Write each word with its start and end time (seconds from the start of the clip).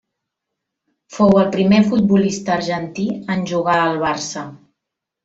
Fou 1.17 1.35
el 1.41 1.51
primer 1.55 1.81
futbolista 1.91 2.53
argentí 2.57 3.05
en 3.35 3.45
jugar 3.53 3.77
al 3.83 4.01
Barça. 4.09 4.47